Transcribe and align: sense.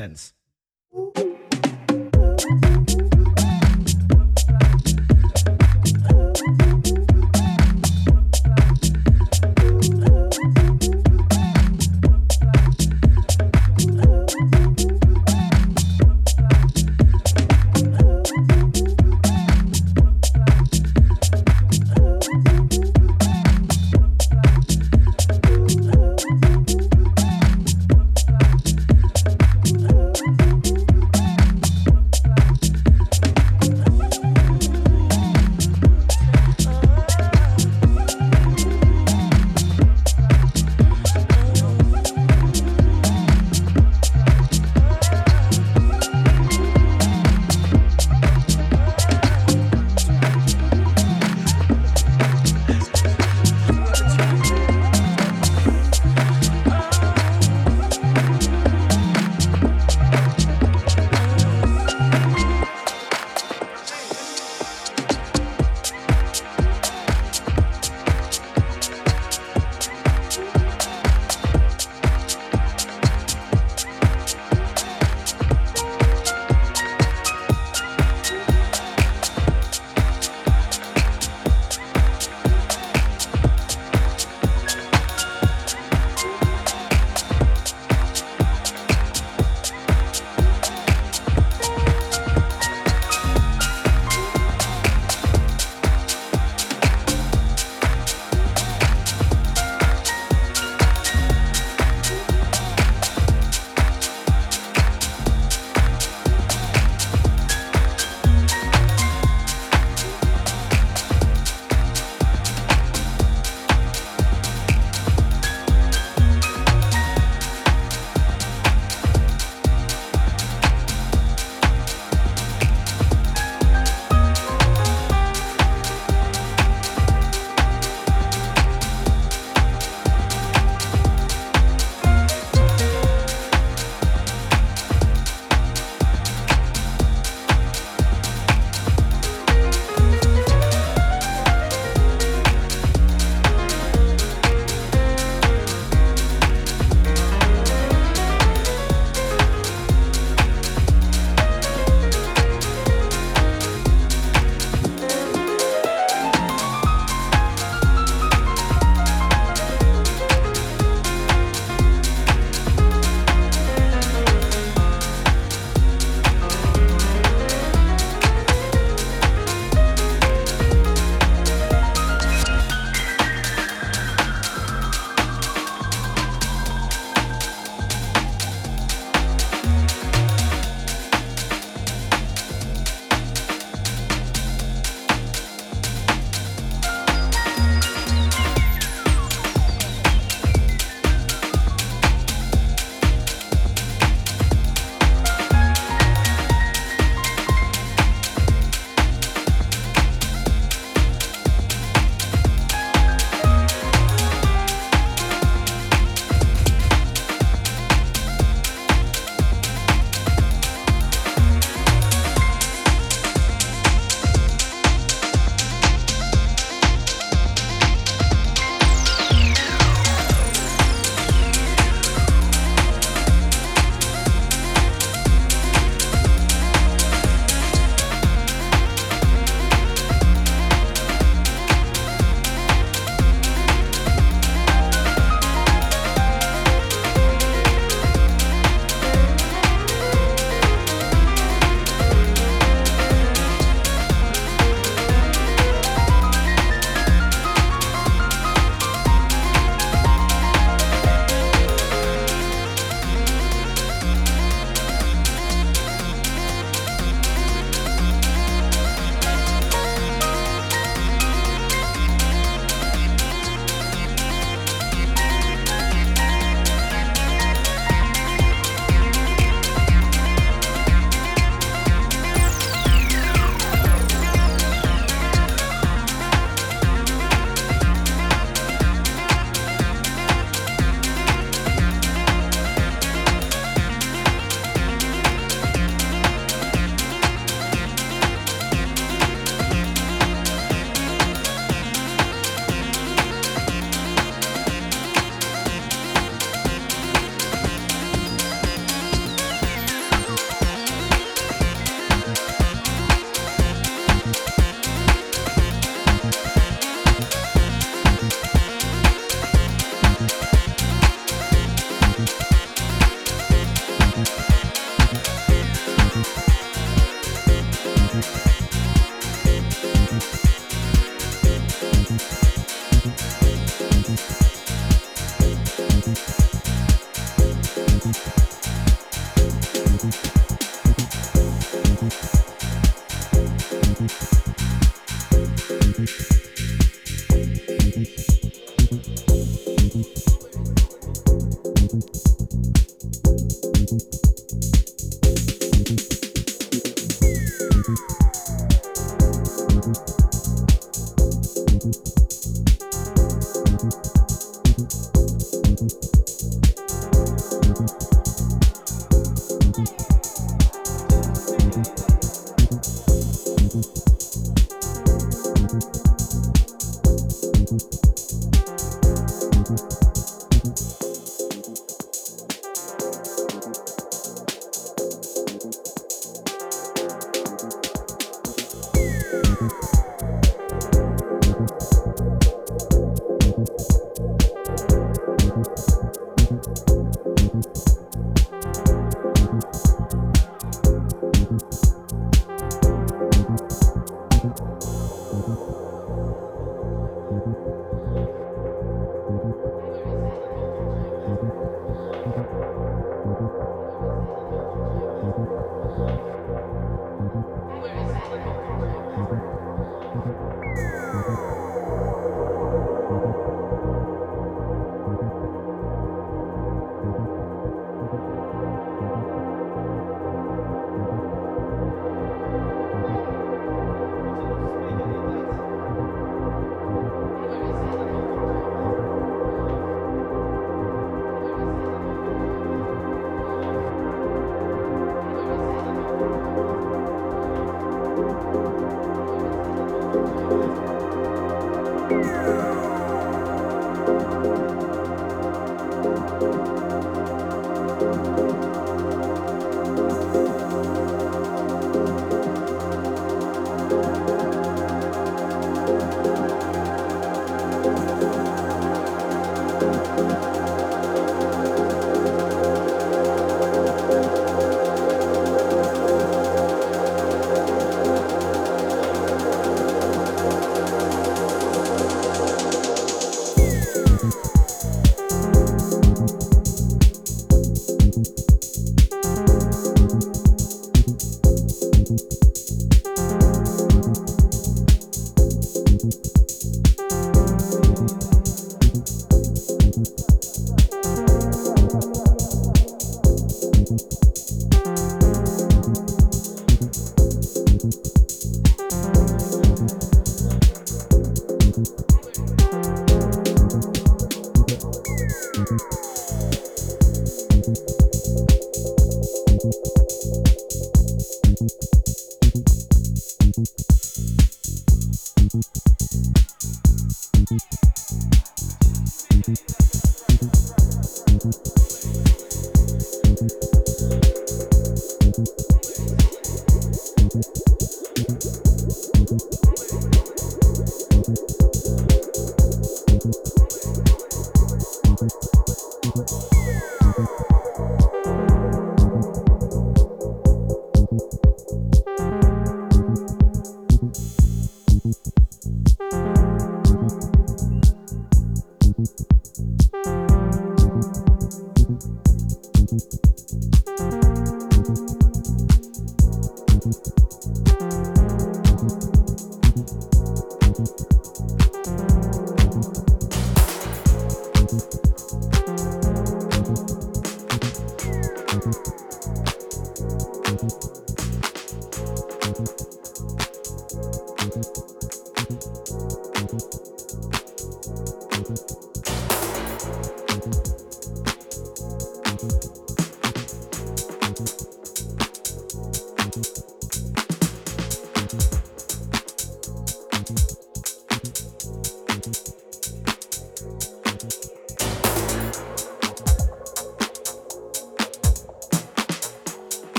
sense. 0.00 0.39